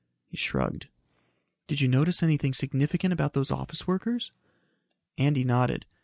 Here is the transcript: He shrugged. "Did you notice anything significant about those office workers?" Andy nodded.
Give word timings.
He 0.25 0.35
shrugged. 0.35 0.87
"Did 1.67 1.79
you 1.79 1.87
notice 1.87 2.23
anything 2.23 2.55
significant 2.55 3.13
about 3.13 3.33
those 3.33 3.51
office 3.51 3.85
workers?" 3.85 4.31
Andy 5.19 5.43
nodded. 5.43 5.85